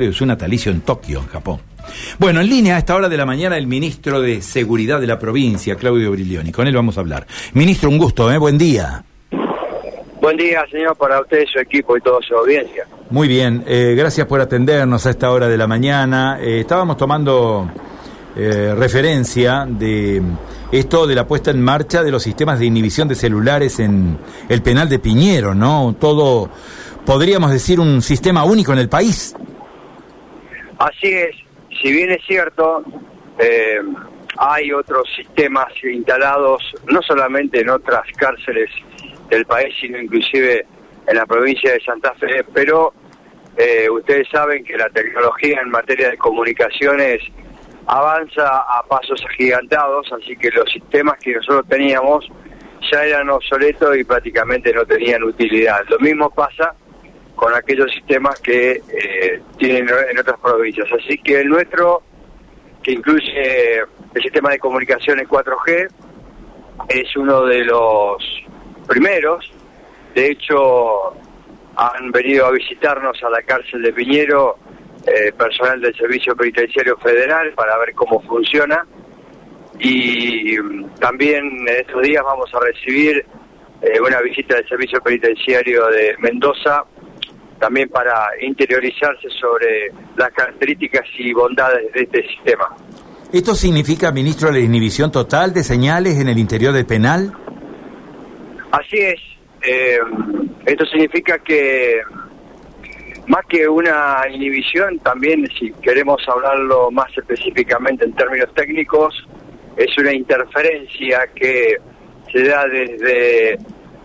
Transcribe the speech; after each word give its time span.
de 0.00 0.10
su 0.14 0.24
natalicio 0.24 0.72
en 0.72 0.80
Tokio, 0.80 1.18
en 1.18 1.26
Japón. 1.26 1.60
Bueno, 2.18 2.40
en 2.40 2.48
línea 2.48 2.76
a 2.76 2.78
esta 2.78 2.94
hora 2.94 3.10
de 3.10 3.16
la 3.18 3.26
mañana 3.26 3.58
el 3.58 3.66
ministro 3.66 4.22
de 4.22 4.40
Seguridad 4.40 4.98
de 4.98 5.06
la 5.06 5.18
provincia, 5.18 5.74
Claudio 5.74 6.10
Brilioni. 6.10 6.50
Con 6.50 6.66
él 6.66 6.74
vamos 6.74 6.96
a 6.96 7.00
hablar. 7.00 7.26
Ministro, 7.52 7.90
un 7.90 7.98
gusto, 7.98 8.32
¿eh? 8.32 8.38
Buen 8.38 8.56
día. 8.56 9.04
Buen 10.18 10.38
día, 10.38 10.64
señor, 10.70 10.96
para 10.96 11.20
usted, 11.20 11.44
su 11.44 11.58
equipo 11.58 11.94
y 11.94 12.00
toda 12.00 12.22
su 12.26 12.34
audiencia. 12.34 12.86
Muy 13.10 13.28
bien, 13.28 13.64
eh, 13.66 13.94
gracias 13.94 14.26
por 14.26 14.40
atendernos 14.40 15.04
a 15.04 15.10
esta 15.10 15.30
hora 15.30 15.46
de 15.46 15.58
la 15.58 15.66
mañana. 15.66 16.38
Eh, 16.40 16.60
estábamos 16.60 16.96
tomando 16.96 17.70
eh, 18.34 18.74
referencia 18.74 19.66
de 19.68 20.22
esto 20.72 21.06
de 21.06 21.14
la 21.14 21.26
puesta 21.26 21.50
en 21.50 21.60
marcha 21.60 22.02
de 22.02 22.10
los 22.10 22.22
sistemas 22.22 22.58
de 22.58 22.64
inhibición 22.64 23.08
de 23.08 23.14
celulares 23.14 23.78
en 23.78 24.16
el 24.48 24.62
penal 24.62 24.88
de 24.88 24.98
Piñero, 25.00 25.54
¿no? 25.54 25.94
Todo, 26.00 26.48
podríamos 27.04 27.50
decir, 27.50 27.78
un 27.78 28.00
sistema 28.00 28.44
único 28.44 28.72
en 28.72 28.78
el 28.78 28.88
país. 28.88 29.34
Así 30.82 31.12
es, 31.12 31.36
si 31.80 31.92
bien 31.92 32.10
es 32.10 32.24
cierto, 32.26 32.82
eh, 33.38 33.80
hay 34.36 34.72
otros 34.72 35.08
sistemas 35.14 35.68
instalados 35.84 36.60
no 36.88 37.00
solamente 37.02 37.60
en 37.60 37.70
otras 37.70 38.02
cárceles 38.16 38.68
del 39.28 39.46
país, 39.46 39.72
sino 39.80 39.96
inclusive 39.96 40.66
en 41.06 41.16
la 41.16 41.24
provincia 41.24 41.72
de 41.72 41.80
Santa 41.82 42.12
Fe, 42.14 42.44
pero 42.52 42.92
eh, 43.56 43.88
ustedes 43.88 44.26
saben 44.28 44.64
que 44.64 44.76
la 44.76 44.88
tecnología 44.88 45.60
en 45.60 45.70
materia 45.70 46.10
de 46.10 46.18
comunicaciones 46.18 47.20
avanza 47.86 48.48
a 48.48 48.82
pasos 48.82 49.24
agigantados, 49.24 50.12
así 50.12 50.36
que 50.36 50.50
los 50.50 50.68
sistemas 50.68 51.16
que 51.22 51.36
nosotros 51.36 51.64
teníamos 51.68 52.28
ya 52.90 53.04
eran 53.04 53.30
obsoletos 53.30 53.96
y 53.96 54.02
prácticamente 54.02 54.72
no 54.72 54.84
tenían 54.84 55.22
utilidad. 55.22 55.84
Lo 55.88 56.00
mismo 56.00 56.28
pasa 56.28 56.74
con 57.42 57.52
aquellos 57.56 57.90
sistemas 57.90 58.38
que 58.38 58.80
eh, 58.88 59.42
tienen 59.58 59.88
en 59.88 60.16
otras 60.16 60.38
provincias. 60.38 60.86
Así 60.92 61.18
que 61.18 61.40
el 61.40 61.48
nuestro, 61.48 62.00
que 62.84 62.92
incluye 62.92 63.78
el 63.80 64.22
sistema 64.22 64.50
de 64.50 64.60
comunicaciones 64.60 65.26
4G, 65.26 65.88
es 66.88 67.16
uno 67.16 67.44
de 67.46 67.64
los 67.64 68.44
primeros. 68.86 69.52
De 70.14 70.28
hecho, 70.30 71.14
han 71.74 72.12
venido 72.12 72.46
a 72.46 72.52
visitarnos 72.52 73.20
a 73.24 73.28
la 73.28 73.42
cárcel 73.42 73.82
de 73.82 73.92
Piñero 73.92 74.58
eh, 75.04 75.32
personal 75.32 75.80
del 75.80 75.96
Servicio 75.96 76.36
Penitenciario 76.36 76.96
Federal 76.98 77.54
para 77.54 77.76
ver 77.78 77.92
cómo 77.94 78.22
funciona. 78.22 78.86
Y 79.80 80.56
mm, 80.60 80.94
también 81.00 81.44
en 81.66 81.76
estos 81.76 82.02
días 82.02 82.22
vamos 82.22 82.54
a 82.54 82.60
recibir 82.60 83.26
eh, 83.82 84.00
una 84.00 84.20
visita 84.20 84.54
del 84.54 84.68
Servicio 84.68 85.00
Penitenciario 85.00 85.88
de 85.88 86.14
Mendoza 86.20 86.84
también 87.62 87.88
para 87.88 88.30
interiorizarse 88.40 89.28
sobre 89.40 89.92
las 90.16 90.30
características 90.32 91.04
y 91.16 91.32
bondades 91.32 91.92
de 91.92 92.02
este 92.02 92.26
sistema. 92.26 92.66
¿Esto 93.32 93.54
significa, 93.54 94.10
ministro, 94.10 94.50
la 94.50 94.58
inhibición 94.58 95.12
total 95.12 95.54
de 95.54 95.62
señales 95.62 96.18
en 96.18 96.28
el 96.28 96.38
interior 96.38 96.72
del 96.72 96.86
penal? 96.86 97.32
Así 98.72 98.98
es. 98.98 99.20
Eh, 99.64 99.96
esto 100.66 100.84
significa 100.86 101.38
que 101.38 102.00
más 103.28 103.46
que 103.48 103.68
una 103.68 104.24
inhibición, 104.28 104.98
también 104.98 105.46
si 105.56 105.70
queremos 105.74 106.20
hablarlo 106.26 106.90
más 106.90 107.16
específicamente 107.16 108.04
en 108.04 108.12
términos 108.14 108.52
técnicos, 108.56 109.14
es 109.76 109.96
una 109.98 110.12
interferencia 110.12 111.28
que 111.32 111.76
se 112.32 112.42
da 112.42 112.66
desde 112.66 113.56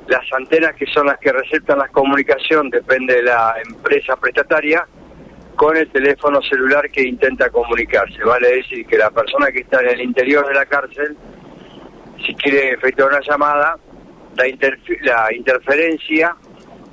las 0.08 0.32
antenas 0.34 0.74
que 0.76 0.86
son 0.88 1.08
las 1.08 1.18
que 1.20 1.32
receptan 1.32 1.80
la 1.80 1.88
comunicación, 1.90 2.70
depende 2.70 3.16
de 3.16 3.24
la 3.24 3.56
empresa 3.66 4.16
prestataria, 4.16 4.86
con 5.56 5.76
el 5.76 5.90
teléfono 5.90 6.42
celular 6.42 6.90
que 6.92 7.02
intenta 7.02 7.50
comunicarse. 7.50 8.24
Vale 8.24 8.58
decir 8.58 8.86
que 8.86 8.98
la 8.98 9.10
persona 9.10 9.52
que 9.52 9.60
está 9.62 9.82
en 9.82 9.90
el 9.90 10.02
interior 10.02 10.48
de 10.48 10.54
la 10.54 10.66
cárcel, 10.66 11.18
si 12.26 12.34
quiere 12.36 12.74
efectuar 12.74 13.10
una 13.10 13.22
llamada, 13.22 13.78
la, 14.36 14.46
la 14.46 15.34
interferencia 15.34 16.36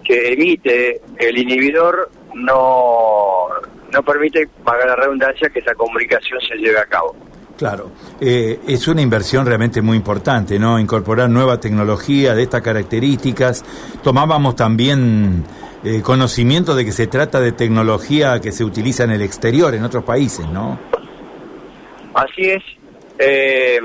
que 0.02 0.32
emite 0.32 1.00
el 1.18 1.38
inhibidor 1.38 2.10
no, 2.34 3.48
no 3.92 4.02
permite, 4.02 4.48
pagar 4.64 4.88
la 4.88 4.96
redundancia, 4.96 5.48
que 5.50 5.60
esa 5.60 5.74
comunicación 5.74 6.40
se 6.40 6.56
lleve 6.56 6.78
a 6.78 6.86
cabo. 6.86 7.14
Claro, 7.56 7.92
eh, 8.20 8.58
es 8.66 8.88
una 8.88 9.00
inversión 9.00 9.46
realmente 9.46 9.80
muy 9.80 9.96
importante, 9.96 10.58
¿no? 10.58 10.78
Incorporar 10.78 11.30
nueva 11.30 11.60
tecnología 11.60 12.34
de 12.34 12.42
estas 12.42 12.62
características. 12.62 13.64
Tomábamos 14.02 14.56
también 14.56 15.44
eh, 15.84 16.02
conocimiento 16.02 16.74
de 16.74 16.84
que 16.84 16.90
se 16.90 17.06
trata 17.06 17.40
de 17.40 17.52
tecnología 17.52 18.40
que 18.40 18.50
se 18.50 18.64
utiliza 18.64 19.04
en 19.04 19.12
el 19.12 19.22
exterior, 19.22 19.72
en 19.74 19.84
otros 19.84 20.02
países, 20.02 20.46
¿no? 20.48 20.80
Así 22.14 22.50
es. 22.50 22.62
Eh, 23.20 23.78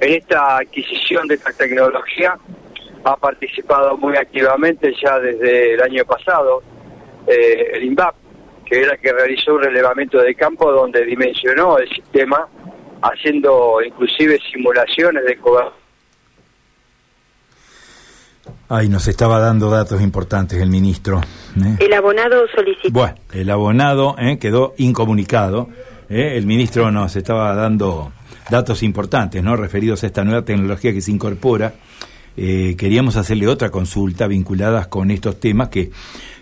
en 0.00 0.14
esta 0.14 0.56
adquisición 0.58 1.28
de 1.28 1.36
esta 1.36 1.52
tecnología 1.52 2.36
ha 3.04 3.16
participado 3.16 3.96
muy 3.96 4.16
activamente 4.16 4.92
ya 5.00 5.20
desde 5.20 5.74
el 5.74 5.82
año 5.82 6.04
pasado 6.04 6.62
el 7.24 7.84
INVAP, 7.84 8.16
que 8.66 8.80
era 8.80 8.94
el 8.94 9.00
que 9.00 9.12
realizó 9.12 9.54
un 9.54 9.62
relevamiento 9.62 10.18
de 10.18 10.34
campo 10.34 10.72
donde 10.72 11.04
dimensionó 11.04 11.78
el 11.78 11.88
sistema 11.88 12.48
haciendo 13.02 13.82
inclusive 13.84 14.38
simulaciones 14.52 15.24
de 15.24 15.36
cobertura. 15.36 15.82
Ay, 18.68 18.88
nos 18.88 19.06
estaba 19.06 19.38
dando 19.38 19.68
datos 19.68 20.00
importantes 20.00 20.60
el 20.60 20.70
ministro. 20.70 21.20
¿eh? 21.62 21.76
El 21.78 21.92
abonado 21.92 22.46
solicitó. 22.54 22.90
Bueno, 22.90 23.14
el 23.32 23.50
abonado 23.50 24.16
¿eh? 24.18 24.38
quedó 24.38 24.74
incomunicado. 24.78 25.68
¿eh? 26.08 26.36
El 26.36 26.46
ministro 26.46 26.90
nos 26.90 27.14
estaba 27.14 27.54
dando 27.54 28.12
datos 28.50 28.82
importantes, 28.82 29.42
¿no? 29.42 29.56
Referidos 29.56 30.02
a 30.02 30.06
esta 30.06 30.24
nueva 30.24 30.46
tecnología 30.46 30.92
que 30.92 31.02
se 31.02 31.10
incorpora. 31.10 31.74
queríamos 32.34 33.16
hacerle 33.16 33.46
otra 33.46 33.70
consulta 33.70 34.26
vinculadas 34.26 34.86
con 34.86 35.10
estos 35.10 35.38
temas 35.38 35.68
que 35.68 35.90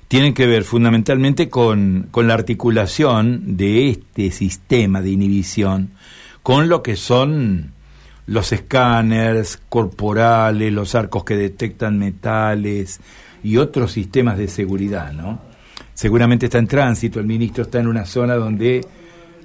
tienen 0.07 0.33
que 0.33 0.47
ver 0.47 0.63
fundamentalmente 0.63 1.49
con, 1.49 2.09
con 2.13 2.29
la 2.29 2.35
articulación 2.35 3.57
de 3.57 3.91
este 3.91 4.31
sistema 4.31 5.03
de 5.03 5.11
inhibición 5.11 5.91
con 6.43 6.69
lo 6.69 6.83
que 6.83 6.97
son 6.97 7.73
los 8.27 8.53
escáneres 8.53 9.61
corporales, 9.69 10.73
los 10.73 10.95
arcos 10.95 11.25
que 11.25 11.37
detectan 11.37 11.99
metales 11.99 13.01
y 13.43 13.57
otros 13.57 13.93
sistemas 13.93 14.39
de 14.39 14.49
seguridad, 14.49 15.13
¿no? 15.13 15.41
Seguramente 15.95 16.47
está 16.47 16.59
en 16.59 16.67
tránsito, 16.67 17.21
el 17.21 17.27
ministro 17.27 17.65
está 17.65 17.81
en 17.81 17.89
una 17.89 18.07
zona 18.07 18.37
donde 18.37 18.87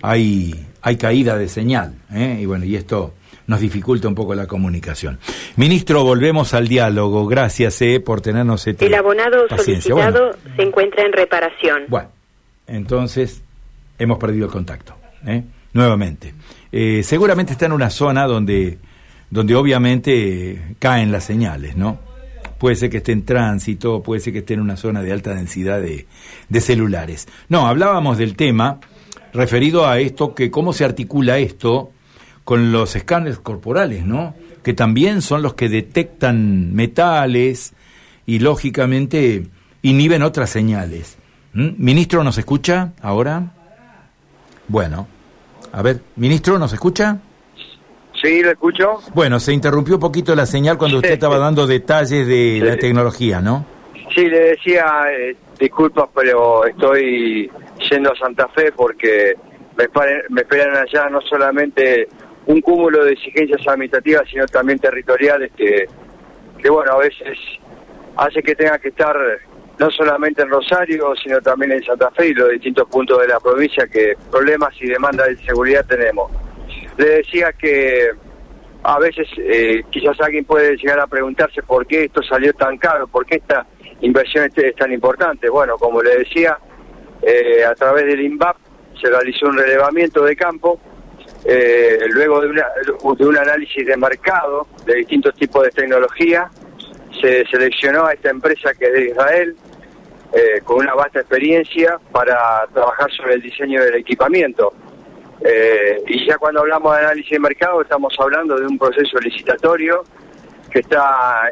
hay, 0.01 0.67
hay 0.81 0.97
caída 0.97 1.37
de 1.37 1.49
señal, 1.49 1.95
¿eh? 2.13 2.37
y 2.41 2.45
bueno, 2.45 2.65
y 2.65 2.75
esto 2.75 3.13
nos 3.47 3.59
dificulta 3.59 4.07
un 4.07 4.15
poco 4.15 4.35
la 4.35 4.47
comunicación. 4.47 5.19
Ministro, 5.55 6.03
volvemos 6.03 6.53
al 6.53 6.67
diálogo. 6.67 7.27
Gracias 7.27 7.81
eh, 7.81 7.99
por 7.99 8.21
tenernos 8.21 8.65
este 8.67 8.85
El 8.85 8.95
abonado 8.95 9.47
solicitado 9.49 10.35
se 10.55 10.61
encuentra 10.61 11.05
en 11.05 11.13
reparación. 11.13 11.83
Bueno, 11.87 12.09
entonces 12.67 13.43
hemos 13.99 14.17
perdido 14.17 14.45
el 14.45 14.51
contacto. 14.51 14.95
¿eh? 15.25 15.43
Nuevamente. 15.73 16.33
Eh, 16.77 17.03
seguramente 17.03 17.53
está 17.53 17.67
en 17.67 17.71
una 17.71 17.89
zona 17.89 18.25
donde, 18.25 18.79
donde 19.29 19.55
obviamente 19.55 20.75
caen 20.77 21.09
las 21.09 21.23
señales, 21.23 21.77
¿no? 21.77 21.99
Puede 22.57 22.75
ser 22.75 22.89
que 22.89 22.97
esté 22.97 23.13
en 23.13 23.23
tránsito, 23.23 24.03
puede 24.03 24.19
ser 24.19 24.33
que 24.33 24.39
esté 24.39 24.55
en 24.55 24.59
una 24.59 24.75
zona 24.75 25.01
de 25.01 25.13
alta 25.13 25.33
densidad 25.33 25.79
de, 25.79 26.05
celulares. 26.59 27.29
No, 27.47 27.65
hablábamos 27.65 28.17
del 28.17 28.35
tema 28.35 28.81
referido 29.31 29.87
a 29.87 29.99
esto, 29.99 30.35
que 30.35 30.51
cómo 30.51 30.73
se 30.73 30.83
articula 30.83 31.37
esto 31.37 31.91
con 32.43 32.73
los 32.73 32.97
escáneres 32.97 33.39
corporales, 33.39 34.05
¿no? 34.05 34.35
Que 34.61 34.73
también 34.73 35.21
son 35.21 35.43
los 35.43 35.53
que 35.53 35.69
detectan 35.69 36.73
metales 36.73 37.73
y 38.25 38.39
lógicamente 38.39 39.47
inhiben 39.81 40.23
otras 40.23 40.49
señales. 40.49 41.17
¿Mm? 41.53 41.69
Ministro, 41.77 42.21
¿nos 42.25 42.37
escucha 42.37 42.91
ahora? 43.01 43.53
Bueno, 44.67 45.07
a 45.75 45.81
ver, 45.81 45.97
ministro, 46.15 46.57
¿nos 46.57 46.71
escucha? 46.71 47.17
Sí, 48.21 48.41
lo 48.41 48.51
escucho. 48.51 49.01
Bueno, 49.13 49.41
se 49.41 49.51
interrumpió 49.51 49.95
un 49.95 49.99
poquito 49.99 50.33
la 50.33 50.45
señal 50.45 50.77
cuando 50.77 50.97
usted 50.97 51.11
estaba 51.11 51.37
dando 51.37 51.67
detalles 51.67 52.25
de 52.25 52.61
la 52.63 52.77
tecnología, 52.77 53.41
¿no? 53.41 53.65
Sí, 54.15 54.29
le 54.29 54.39
decía, 54.51 54.85
eh, 55.11 55.35
disculpas, 55.59 56.07
pero 56.15 56.65
estoy 56.65 57.51
yendo 57.89 58.13
a 58.13 58.15
Santa 58.15 58.47
Fe 58.55 58.71
porque 58.71 59.35
me, 59.77 59.85
me 60.29 60.41
esperan 60.41 60.77
allá 60.77 61.09
no 61.09 61.19
solamente 61.19 62.07
un 62.45 62.61
cúmulo 62.61 63.03
de 63.03 63.11
exigencias 63.11 63.67
administrativas, 63.67 64.23
sino 64.31 64.45
también 64.45 64.79
territoriales 64.79 65.51
que, 65.57 65.87
que 66.57 66.69
bueno, 66.69 66.93
a 66.93 66.99
veces 66.99 67.37
hace 68.15 68.41
que 68.41 68.55
tenga 68.55 68.77
que 68.79 68.89
estar 68.89 69.17
no 69.77 69.89
solamente 69.91 70.41
en 70.41 70.49
Rosario, 70.49 71.13
sino 71.21 71.41
también 71.41 71.73
en 71.73 71.83
Santa 71.83 72.09
Fe 72.11 72.29
y 72.29 72.33
los 72.33 72.49
distintos 72.49 72.87
puntos 72.89 73.19
de 73.19 73.27
la 73.27 73.39
provincia 73.39 73.87
que 73.87 74.13
problemas 74.31 74.73
y 74.79 74.87
demandas 74.87 75.27
de 75.27 75.37
seguridad 75.45 75.85
tenemos. 75.85 76.31
Le 76.97 77.09
decía 77.17 77.51
que 77.53 78.11
a 78.83 78.99
veces 78.99 79.27
eh, 79.37 79.83
quizás 79.89 80.19
alguien 80.21 80.45
puede 80.45 80.77
llegar 80.77 80.99
a 80.99 81.07
preguntarse 81.07 81.61
por 81.63 81.85
qué 81.87 82.05
esto 82.05 82.21
salió 82.23 82.53
tan 82.53 82.77
caro, 82.77 83.07
por 83.07 83.25
qué 83.25 83.35
esta 83.37 83.65
inversión 84.01 84.49
es 84.55 84.75
tan 84.75 84.91
importante. 84.93 85.49
Bueno, 85.49 85.75
como 85.77 86.01
le 86.01 86.19
decía, 86.19 86.57
eh, 87.21 87.65
a 87.65 87.73
través 87.75 88.05
del 88.05 88.21
INVAP 88.21 88.57
se 89.01 89.09
realizó 89.09 89.47
un 89.47 89.57
relevamiento 89.57 90.23
de 90.23 90.35
campo, 90.35 90.79
eh, 91.43 91.97
luego 92.09 92.41
de, 92.41 92.63
de 93.17 93.25
un 93.25 93.37
análisis 93.37 93.85
de 93.85 93.97
mercado 93.97 94.67
de 94.85 94.95
distintos 94.95 95.35
tipos 95.35 95.63
de 95.63 95.71
tecnología, 95.71 96.49
se 97.19 97.45
seleccionó 97.47 98.05
a 98.05 98.13
esta 98.13 98.29
empresa 98.29 98.73
que 98.73 98.85
es 98.85 98.93
de 98.93 99.05
Israel, 99.07 99.55
eh, 100.35 100.59
con 100.65 100.79
una 100.79 100.93
vasta 100.93 101.21
experiencia 101.21 101.97
para 102.11 102.67
trabajar 102.73 103.09
sobre 103.13 103.35
el 103.35 103.41
diseño 103.41 103.81
del 103.81 103.95
equipamiento. 103.95 104.73
Eh, 105.39 106.03
y 106.07 106.27
ya 106.27 106.37
cuando 106.37 106.59
hablamos 106.59 106.93
de 106.93 107.03
análisis 107.05 107.31
de 107.31 107.39
mercado 107.39 107.81
estamos 107.81 108.13
hablando 108.19 108.59
de 108.59 108.67
un 108.67 108.77
proceso 108.77 109.17
licitatorio 109.19 110.03
que 110.69 110.79
está 110.79 111.43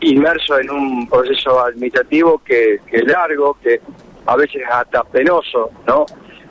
inmerso 0.00 0.58
en 0.58 0.68
un 0.68 1.08
proceso 1.08 1.64
administrativo 1.64 2.42
que, 2.44 2.80
es 2.90 3.04
largo, 3.04 3.56
que 3.62 3.80
a 4.26 4.34
veces 4.34 4.62
es 4.62 4.68
hasta 4.68 5.04
penoso, 5.04 5.70
¿no? 5.86 6.04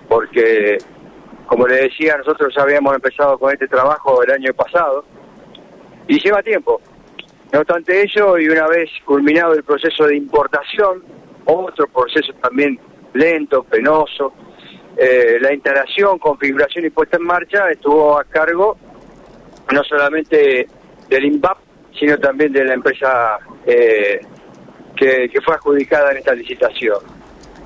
Porque, 0.08 0.78
como 1.48 1.68
le 1.68 1.90
decía, 1.90 2.16
nosotros 2.16 2.54
ya 2.56 2.62
habíamos 2.62 2.96
empezado 2.96 3.38
con 3.38 3.52
este 3.52 3.68
trabajo 3.68 4.24
el 4.24 4.32
año 4.32 4.54
pasado 4.54 5.04
y 6.08 6.18
lleva 6.18 6.42
tiempo. 6.42 6.80
No 7.52 7.60
obstante 7.60 8.04
ello, 8.04 8.38
y 8.38 8.48
una 8.48 8.68
vez 8.68 8.90
culminado 9.04 9.54
el 9.54 9.64
proceso 9.64 10.08
de 10.08 10.16
importación, 10.16 11.04
otro 11.46 11.88
proceso 11.88 12.34
también 12.42 12.80
lento, 13.14 13.64
penoso. 13.64 14.34
Eh, 14.96 15.38
la 15.42 15.54
instalación, 15.54 16.20
configuración 16.20 16.86
y 16.86 16.90
puesta 16.90 17.18
en 17.18 17.24
marcha 17.24 17.70
estuvo 17.72 18.20
a 18.20 18.24
cargo 18.26 18.78
no 19.72 19.84
solamente 19.84 20.68
del 21.10 21.26
INVAP, 21.26 21.58
sino 21.98 22.18
también 22.20 22.52
de 22.52 22.64
la 22.64 22.74
empresa 22.76 23.40
eh, 23.66 24.20
que, 24.96 25.30
fue 25.44 25.56
adjudicada 25.56 26.12
en 26.12 26.18
esta 26.18 26.36
licitación. 26.36 27.00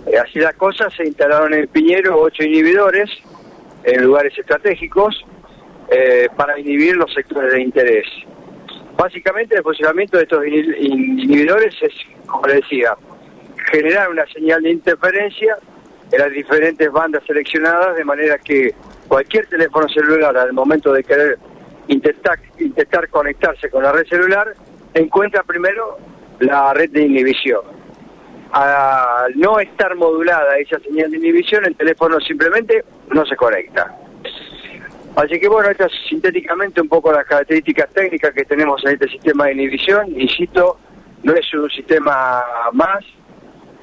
Eh, 0.06 0.18
así 0.18 0.40
las 0.40 0.54
cosas, 0.56 0.94
se 0.96 1.06
instalaron 1.06 1.54
en 1.54 1.68
Piñero 1.68 2.20
ocho 2.20 2.44
inhibidores 2.44 3.10
en 3.84 4.04
lugares 4.04 4.38
estratégicos 4.38 5.26
para 6.36 6.60
inhibir 6.60 6.98
los 6.98 7.14
sectores 7.14 7.54
de 7.54 7.62
interés. 7.62 8.06
Básicamente 8.98 9.56
el 9.56 9.64
funcionamiento 9.64 10.18
de 10.18 10.24
estos 10.24 10.46
inhibidores 10.46 11.74
es, 11.82 11.94
como 12.26 12.46
le 12.48 12.56
decía, 12.56 12.94
generar 13.72 14.10
una 14.10 14.26
señal 14.28 14.62
de 14.64 14.72
interferencia 14.72 15.58
en 16.12 16.20
las 16.20 16.32
diferentes 16.32 16.92
bandas 16.92 17.24
seleccionadas, 17.26 17.96
de 17.96 18.06
manera 18.06 18.38
que 18.38 18.74
cualquier 19.08 19.46
teléfono 19.48 19.88
celular 19.90 20.36
al 20.38 20.54
momento 20.54 20.94
de 20.94 21.04
querer 21.04 21.38
intentar, 21.88 22.40
intentar 22.60 23.10
conectarse 23.10 23.70
con 23.70 23.84
la 23.84 23.92
red 23.92 24.06
celular, 24.08 24.54
encuentra 24.94 25.44
primero 25.44 25.98
la 26.40 26.74
red 26.74 26.90
de 26.92 27.02
inhibición. 27.02 27.62
Al 28.52 29.38
no 29.38 29.60
estar 29.60 29.96
modulada 29.96 30.58
esa 30.58 30.80
señal 30.80 31.12
de 31.12 31.18
inhibición, 31.18 31.66
el 31.66 31.76
teléfono 31.76 32.20
simplemente 32.22 32.84
no 33.10 33.26
se 33.26 33.36
conecta. 33.36 33.94
Así 35.18 35.40
que 35.40 35.48
bueno, 35.48 35.70
estas 35.70 35.92
sintéticamente 36.08 36.80
un 36.80 36.88
poco 36.88 37.12
las 37.12 37.26
características 37.26 37.90
técnicas 37.90 38.34
que 38.34 38.46
tenemos 38.46 38.86
en 38.86 38.94
este 38.94 39.10
sistema 39.10 39.46
de 39.46 39.54
inhibición. 39.54 40.20
Insisto, 40.20 40.80
no 41.24 41.34
es 41.34 41.52
un 41.54 41.70
sistema 41.72 42.44
más, 42.74 43.04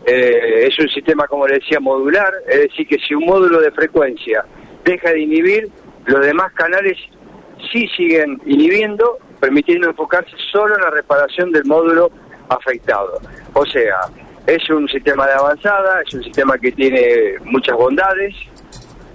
eh, 0.06 0.66
es 0.66 0.78
un 0.78 0.88
sistema, 0.88 1.26
como 1.26 1.46
le 1.46 1.54
decía, 1.54 1.80
modular, 1.80 2.32
es 2.46 2.62
decir, 2.62 2.86
que 2.86 2.98
si 2.98 3.14
un 3.14 3.24
módulo 3.24 3.60
de 3.60 3.70
frecuencia 3.70 4.44
deja 4.84 5.10
de 5.10 5.20
inhibir, 5.20 5.68
los 6.06 6.24
demás 6.24 6.52
canales 6.52 6.98
sí 7.72 7.88
siguen 7.96 8.40
inhibiendo, 8.44 9.18
permitiendo 9.40 9.88
enfocarse 9.88 10.36
solo 10.52 10.74
en 10.74 10.82
la 10.82 10.90
reparación 10.90 11.52
del 11.52 11.64
módulo 11.64 12.10
afectado. 12.48 13.18
O 13.54 13.64
sea, 13.64 14.00
es 14.46 14.68
un 14.68 14.86
sistema 14.88 15.26
de 15.26 15.32
avanzada, 15.32 16.02
es 16.06 16.12
un 16.14 16.22
sistema 16.22 16.58
que 16.58 16.72
tiene 16.72 17.36
muchas 17.44 17.76
bondades. 17.76 18.34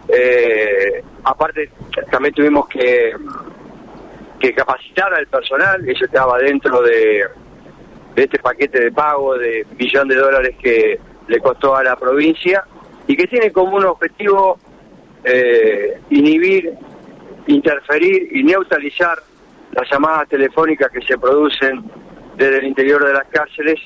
Eh, 0.07 1.03
aparte, 1.23 1.69
también 2.09 2.33
tuvimos 2.33 2.67
que, 2.67 3.13
que 4.39 4.53
capacitar 4.53 5.13
al 5.13 5.27
personal, 5.27 5.87
eso 5.87 6.05
estaba 6.05 6.39
dentro 6.39 6.81
de, 6.81 7.25
de 8.15 8.23
este 8.23 8.39
paquete 8.39 8.79
de 8.85 8.91
pago 8.91 9.37
de 9.37 9.65
millón 9.77 10.07
de 10.07 10.15
dólares 10.15 10.55
que 10.61 10.99
le 11.27 11.39
costó 11.39 11.75
a 11.75 11.83
la 11.83 11.95
provincia 11.95 12.63
y 13.07 13.15
que 13.15 13.27
tiene 13.27 13.51
como 13.51 13.77
un 13.77 13.85
objetivo 13.85 14.57
eh, 15.23 15.99
inhibir, 16.09 16.73
interferir 17.47 18.29
y 18.31 18.43
neutralizar 18.43 19.17
las 19.71 19.89
llamadas 19.91 20.27
telefónicas 20.29 20.89
que 20.91 21.01
se 21.01 21.17
producen 21.17 21.83
desde 22.35 22.59
el 22.59 22.65
interior 22.65 23.05
de 23.05 23.13
las 23.13 23.27
cárceles 23.29 23.79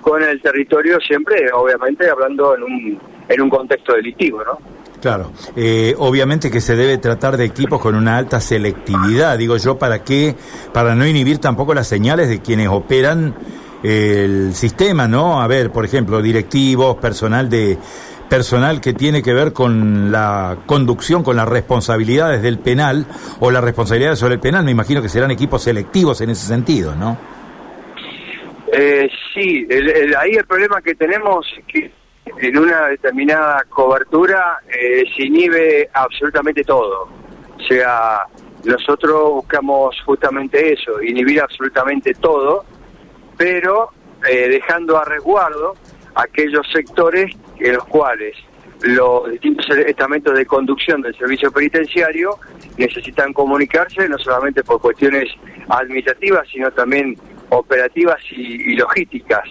con 0.00 0.22
el 0.22 0.40
territorio, 0.40 0.98
siempre 1.00 1.50
obviamente 1.52 2.08
hablando 2.08 2.54
en 2.54 2.62
un, 2.62 3.00
en 3.28 3.40
un 3.40 3.50
contexto 3.50 3.94
delictivo, 3.94 4.42
¿no? 4.44 4.58
Claro, 5.00 5.30
eh, 5.56 5.94
obviamente 5.98 6.50
que 6.50 6.60
se 6.60 6.74
debe 6.74 6.98
tratar 6.98 7.36
de 7.36 7.44
equipos 7.44 7.80
con 7.80 7.94
una 7.94 8.16
alta 8.16 8.40
selectividad, 8.40 9.36
digo 9.36 9.56
yo, 9.56 9.78
¿para 9.78 10.02
qué? 10.02 10.34
Para 10.72 10.94
no 10.94 11.06
inhibir 11.06 11.38
tampoco 11.38 11.74
las 11.74 11.86
señales 11.86 12.28
de 12.28 12.40
quienes 12.40 12.68
operan 12.68 13.34
el 13.86 14.54
sistema, 14.54 15.06
¿no? 15.06 15.40
A 15.40 15.46
ver, 15.46 15.70
por 15.70 15.84
ejemplo, 15.84 16.20
directivos, 16.20 16.96
personal 16.96 17.48
de 17.48 17.78
personal 18.28 18.80
que 18.80 18.92
tiene 18.92 19.22
que 19.22 19.32
ver 19.32 19.52
con 19.52 20.10
la 20.10 20.58
conducción, 20.66 21.22
con 21.22 21.36
las 21.36 21.48
responsabilidades 21.48 22.42
del 22.42 22.58
penal 22.58 23.06
o 23.38 23.52
las 23.52 23.62
responsabilidades 23.62 24.18
sobre 24.18 24.34
el 24.34 24.40
penal, 24.40 24.64
me 24.64 24.72
imagino 24.72 25.00
que 25.00 25.08
serán 25.08 25.30
equipos 25.30 25.62
selectivos 25.62 26.20
en 26.20 26.30
ese 26.30 26.46
sentido, 26.46 26.96
¿no? 26.96 27.16
Eh, 28.72 29.08
sí, 29.32 29.66
ahí 30.18 30.32
el 30.32 30.44
problema 30.44 30.82
que 30.82 30.96
tenemos 30.96 31.46
es 31.56 31.64
que 31.66 31.92
en 32.38 32.58
una 32.58 32.88
determinada 32.88 33.62
cobertura 33.68 34.58
eh, 34.68 35.04
se 35.16 35.26
inhibe 35.26 35.88
absolutamente 35.92 36.64
todo. 36.64 37.08
O 37.56 37.62
sea, 37.62 38.24
nosotros 38.64 39.34
buscamos 39.34 39.96
justamente 40.04 40.72
eso, 40.72 41.00
inhibir 41.00 41.40
absolutamente 41.40 42.12
todo 42.14 42.64
pero 43.36 43.90
eh, 44.28 44.48
dejando 44.48 44.98
a 44.98 45.04
resguardo 45.04 45.74
aquellos 46.14 46.66
sectores 46.72 47.34
en 47.58 47.74
los 47.74 47.84
cuales 47.84 48.34
los 48.82 49.30
distintos 49.30 49.66
estamentos 49.70 50.36
de 50.36 50.44
conducción 50.46 51.00
del 51.00 51.16
servicio 51.16 51.50
penitenciario 51.50 52.38
necesitan 52.76 53.32
comunicarse 53.32 54.08
no 54.08 54.18
solamente 54.18 54.62
por 54.62 54.80
cuestiones 54.80 55.28
administrativas, 55.68 56.46
sino 56.48 56.70
también 56.70 57.16
operativas 57.50 58.20
y, 58.30 58.74
logísticas. 58.76 59.44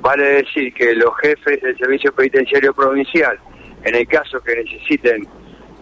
Vale 0.00 0.42
decir 0.42 0.72
que 0.74 0.94
los 0.94 1.16
jefes 1.22 1.60
del 1.62 1.76
servicio 1.78 2.12
penitenciario 2.12 2.74
provincial, 2.74 3.38
en 3.84 3.94
el 3.94 4.06
caso 4.06 4.40
que 4.40 4.56
necesiten 4.56 5.26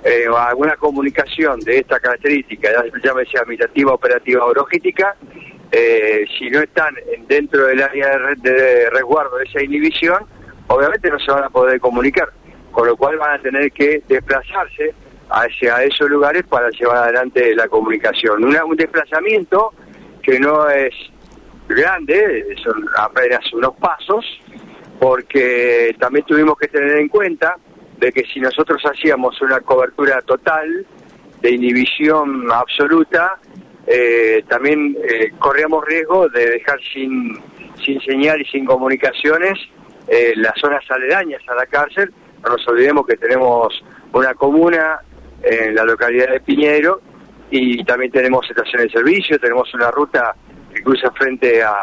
eh, 0.05 0.27
alguna 0.37 0.77
comunicación 0.77 1.61
de 1.61 1.79
esta 1.79 1.99
característica, 1.99 2.69
llámese 3.03 3.39
administrativa, 3.39 3.93
operativa 3.93 4.45
o 4.45 4.55
logística, 4.55 5.17
eh, 5.77 6.25
si 6.39 6.49
no 6.51 6.61
están 6.61 6.95
dentro 7.27 7.67
del 7.67 7.83
área 7.83 8.17
de, 8.37 8.89
resguardo 8.91 9.39
de 9.39 9.45
esa 9.45 9.61
inhibición, 9.61 10.25
obviamente 10.69 11.11
no 11.11 11.19
se 11.19 11.33
van 11.33 11.43
a 11.43 11.51
poder 11.51 11.81
comunicar, 11.81 12.29
con 12.71 12.87
lo 12.87 12.97
cual 12.97 13.19
van 13.19 13.41
a 13.41 13.43
tener 13.43 13.73
que 13.73 14.01
desplazarse 14.07 14.95
hacia 15.31 15.83
esos 15.83 16.09
lugares 16.09 16.45
para 16.45 16.71
llevar 16.71 16.99
adelante 16.99 17.57
la 17.57 17.67
comunicación. 17.67 18.45
un 18.45 18.77
desplazamiento 18.77 19.73
que 20.23 20.39
no 20.39 20.71
es 20.71 20.95
grande, 21.69 22.57
son 22.63 22.89
apenas 22.97 23.53
unos 23.53 23.75
pasos, 23.75 24.25
porque 25.01 25.97
también 25.99 26.25
tuvimos 26.25 26.57
que 26.57 26.69
tener 26.69 26.99
en 26.99 27.09
cuenta 27.09 27.57
de 27.99 28.13
que 28.13 28.23
si 28.33 28.39
nosotros 28.39 28.81
hacíamos 28.85 29.43
una 29.43 29.59
cobertura 29.59 30.23
total 30.23 30.87
de 31.41 31.51
inhibición 31.51 32.47
absoluta, 32.53 33.41
eh, 33.87 34.45
también 34.49 34.97
eh, 35.03 35.31
corríamos 35.39 35.85
riesgo 35.85 36.29
de 36.29 36.51
dejar 36.51 36.79
sin, 36.93 37.39
sin 37.85 38.01
señal 38.01 38.41
y 38.41 38.45
sin 38.47 38.65
comunicaciones 38.65 39.59
eh, 40.09 40.33
las 40.37 40.55
zonas 40.59 40.83
aledañas 40.91 41.43
a 41.49 41.55
la 41.55 41.67
cárcel. 41.67 42.13
No 42.43 42.51
nos 42.57 42.67
olvidemos 42.69 43.07
que 43.07 43.17
tenemos 43.17 43.85
una 44.13 44.35
comuna 44.35 45.01
en 45.43 45.75
la 45.75 45.85
localidad 45.85 46.31
de 46.31 46.41
Piñero 46.41 47.01
y 47.51 47.85
también 47.85 48.11
tenemos 48.11 48.49
estaciones 48.49 48.93
de 48.93 48.99
servicio, 48.99 49.39
tenemos 49.39 49.73
una 49.75 49.91
ruta 49.91 50.35
que 50.73 50.83
cruza 50.83 51.11
frente 51.13 51.63
a, 51.63 51.75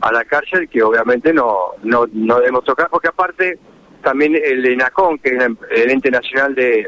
a 0.00 0.12
la 0.12 0.24
cárcel 0.24 0.68
que 0.68 0.82
obviamente 0.82 1.32
no, 1.32 1.72
no, 1.82 2.06
no 2.12 2.38
debemos 2.38 2.64
tocar 2.64 2.88
porque 2.90 3.08
aparte 3.08 3.58
también 4.02 4.36
el 4.36 4.64
ENACON, 4.64 5.18
que 5.18 5.30
es 5.30 5.42
el 5.70 5.90
ente 5.90 6.10
nacional 6.10 6.54
de 6.54 6.86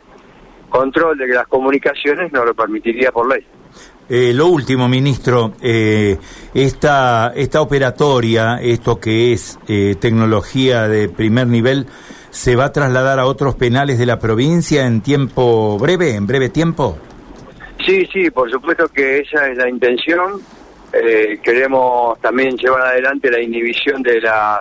control 0.69 1.17
de 1.19 1.27
las 1.29 1.49
comunicaciones, 1.49 2.31
no 2.33 2.45
lo 2.45 2.55
permitiría 2.55 3.11
por 3.11 3.29
ley. 3.29 3.45
Eh, 4.11 4.33
lo 4.33 4.47
último, 4.47 4.89
ministro, 4.89 5.53
eh, 5.61 6.17
esta, 6.55 7.31
esta 7.37 7.61
operatoria, 7.61 8.59
esto 8.59 8.99
que 8.99 9.35
es 9.35 9.59
eh, 9.69 9.97
tecnología 10.01 10.89
de 10.89 11.11
primer 11.11 11.47
nivel, 11.47 11.87
¿se 12.31 12.57
va 12.57 12.67
a 12.67 12.73
trasladar 12.73 13.19
a 13.19 13.27
otros 13.27 13.55
penales 13.57 13.99
de 13.99 14.07
la 14.07 14.19
provincia 14.19 14.87
en 14.87 15.03
tiempo 15.03 15.79
breve, 15.79 16.15
en 16.15 16.27
breve 16.27 16.49
tiempo? 16.49 16.97
Sí, 17.85 18.09
sí, 18.11 18.31
por 18.31 18.51
supuesto 18.51 18.89
que 18.89 19.19
esa 19.19 19.47
es 19.47 19.59
la 19.59 19.69
intención. 19.69 20.41
Eh, 20.91 21.39
queremos 21.43 22.19
también 22.21 22.57
llevar 22.57 22.81
adelante 22.87 23.31
la 23.31 23.43
inhibición 23.43 24.03
de 24.03 24.23
las 24.23 24.61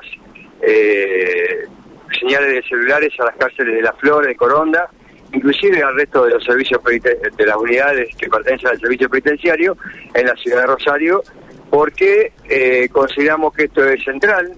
señales 2.20 2.52
de 2.52 2.64
celulares 2.68 3.14
a 3.20 3.26
las 3.26 3.36
cárceles 3.38 3.76
de 3.76 3.82
La 3.82 3.94
Flor, 3.94 4.26
de 4.26 4.36
Coronda 4.36 4.90
inclusive 5.34 5.82
al 5.84 5.96
resto 5.96 6.26
de 6.26 6.32
los 6.32 6.44
servicios 6.44 6.82
de 6.84 7.46
las 7.46 7.56
unidades 7.58 8.16
que 8.16 8.30
pertenecen 8.30 8.70
al 8.70 8.80
servicio 8.80 9.10
penitenciario 9.10 9.78
en 10.14 10.26
la 10.26 10.36
ciudad 10.36 10.62
de 10.62 10.68
Rosario, 10.68 11.24
porque 11.70 12.34
eh, 12.50 12.90
consideramos 12.92 13.54
que 13.54 13.66
esto 13.66 13.84
es 13.84 14.04
central. 14.04 14.54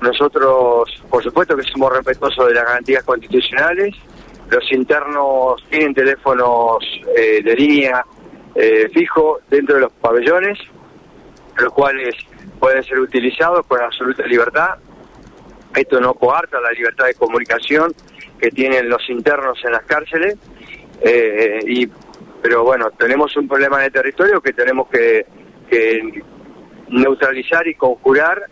Nosotros, 0.00 1.02
por 1.10 1.22
supuesto 1.22 1.56
que 1.56 1.62
somos 1.64 1.92
respetuosos 1.92 2.48
de 2.48 2.54
las 2.54 2.64
garantías 2.64 3.02
constitucionales, 3.04 3.94
los 4.50 4.72
internos 4.72 5.62
tienen 5.68 5.94
teléfonos 5.94 6.78
eh, 7.16 7.42
de 7.42 7.54
línea 7.54 8.04
eh, 8.54 8.88
fijo 8.92 9.40
dentro 9.50 9.76
de 9.76 9.82
los 9.82 9.92
pabellones, 9.92 10.58
los 11.58 11.72
cuales 11.72 12.14
pueden 12.58 12.82
ser 12.82 12.98
utilizados 12.98 13.66
con 13.66 13.80
absoluta 13.80 14.26
libertad. 14.26 14.70
Esto 15.74 16.00
no 16.00 16.14
coarta 16.14 16.60
la 16.60 16.70
libertad 16.72 17.06
de 17.06 17.14
comunicación 17.14 17.92
que 18.38 18.50
tienen 18.50 18.88
los 18.88 19.08
internos 19.08 19.58
en 19.64 19.72
las 19.72 19.82
cárceles. 19.84 20.36
Eh, 21.00 21.60
y 21.66 21.88
Pero 22.42 22.64
bueno, 22.64 22.90
tenemos 22.92 23.36
un 23.36 23.48
problema 23.48 23.78
en 23.78 23.86
el 23.86 23.92
territorio 23.92 24.40
que 24.40 24.52
tenemos 24.52 24.88
que, 24.88 25.26
neutralizar 26.88 27.68
y 27.68 27.74
conjurar, 27.74 28.44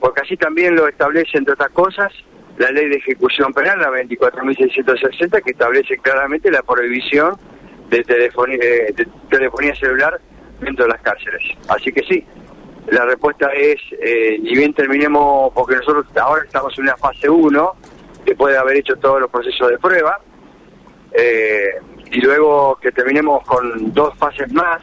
porque 0.00 0.22
así 0.22 0.36
también 0.38 0.74
lo 0.74 0.88
establece, 0.88 1.36
entre 1.36 1.52
otras 1.52 1.70
cosas, 1.70 2.10
la 2.56 2.70
ley 2.70 2.88
de 2.88 2.96
ejecución 2.96 3.52
penal, 3.52 3.78
la 3.78 3.90
24.660, 3.90 5.42
que 5.42 5.50
establece 5.50 5.98
claramente 5.98 6.50
la 6.50 6.62
prohibición 6.62 7.36
de 7.90 8.02
telefonía, 8.04 8.58
de 8.58 9.06
telefonía 9.28 9.74
celular 9.74 10.18
dentro 10.60 10.86
de 10.86 10.92
las 10.92 11.02
cárceles. 11.02 11.42
Así 11.68 11.92
que 11.92 12.02
sí, 12.04 12.24
la 12.88 13.04
respuesta 13.04 13.48
es, 13.52 13.76
eh, 14.00 14.38
ni 14.40 14.54
bien 14.54 14.74
terminemos, 14.74 15.52
porque 15.54 15.76
nosotros 15.76 16.06
ahora 16.16 16.42
estamos 16.44 16.76
en 16.78 16.84
una 16.84 16.96
fase 16.96 17.28
1, 17.28 17.72
después 18.24 18.52
de 18.52 18.58
haber 18.58 18.76
hecho 18.76 18.96
todos 18.96 19.20
los 19.20 19.30
procesos 19.30 19.70
de 19.70 19.78
prueba, 19.78 20.18
eh, 21.12 21.74
y 22.10 22.20
luego 22.20 22.78
que 22.80 22.92
terminemos 22.92 23.44
con 23.44 23.92
dos 23.92 24.16
fases 24.18 24.52
más, 24.52 24.82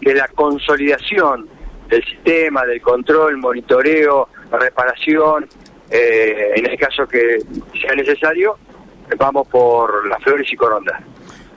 que 0.00 0.14
la 0.14 0.28
consolidación 0.28 1.48
del 1.88 2.04
sistema, 2.04 2.64
del 2.64 2.80
control, 2.80 3.38
monitoreo, 3.38 4.28
reparación, 4.50 5.46
eh, 5.90 6.52
en 6.56 6.66
el 6.66 6.78
caso 6.78 7.06
que 7.06 7.38
sea 7.80 7.94
necesario, 7.94 8.58
vamos 9.16 9.46
por 9.48 10.06
las 10.08 10.22
flores 10.22 10.52
y 10.52 10.56
corondas. 10.56 11.00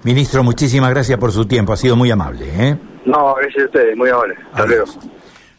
Ministro, 0.04 0.44
muchísimas 0.44 0.92
gracias 0.92 1.20
por 1.20 1.32
su 1.32 1.46
tiempo, 1.46 1.74
ha 1.74 1.78
sido 1.78 1.96
muy 1.96 2.10
amable. 2.12 2.46
¿eh? 2.48 2.78
No, 3.06 3.36
gracias 3.36 3.64
a 3.64 3.66
ustedes, 3.66 3.98
muy 3.98 4.10
amable. 4.10 4.36
Hasta 4.52 4.66
luego. 4.66 4.86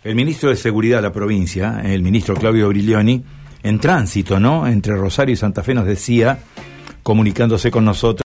El 0.02 0.14
ministro 0.14 0.48
de 0.48 0.56
Seguridad 0.56 0.98
de 0.98 1.02
la 1.02 1.12
provincia, 1.12 1.82
el 1.84 2.02
ministro 2.02 2.34
Claudio 2.34 2.68
Briglioni, 2.68 3.22
en 3.62 3.78
tránsito, 3.78 4.40
¿no? 4.40 4.66
Entre 4.66 4.94
Rosario 4.94 5.32
y 5.32 5.36
Santa 5.36 5.62
Fe 5.62 5.74
nos 5.74 5.86
decía, 5.86 6.38
comunicándose 7.02 7.70
con 7.70 7.84
nosotros, 7.84 8.18